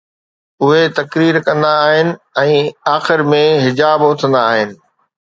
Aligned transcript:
اهي 0.67 0.85
تقرير 0.99 1.37
ڪندا 1.49 1.73
آهن 1.89 2.09
۽ 2.45 2.55
آخر 2.95 3.25
۾ 3.37 3.43
حجاب 3.67 4.07
اٿندا 4.09 4.43
آهن 4.57 4.75